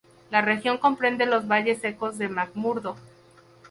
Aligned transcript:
La 0.31 0.41
región 0.41 0.79
comprende 0.79 1.27
los 1.27 1.47
valles 1.47 1.79
secos 1.79 2.17
de 2.17 2.27
McMurdo. 2.27 2.95